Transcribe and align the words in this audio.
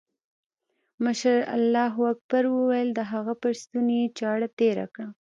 مشر 1.03 1.37
الله 1.55 1.93
اکبر 2.13 2.43
وويل 2.55 2.89
د 2.93 2.99
هغه 3.11 3.33
پر 3.41 3.53
ستوني 3.61 3.95
يې 4.01 4.07
چاړه 4.19 4.47
تېره 4.59 4.85
کړه. 4.95 5.07